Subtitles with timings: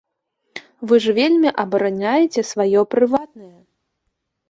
[0.91, 3.55] Вы ж вельмі абараняеце сваё прыватнае.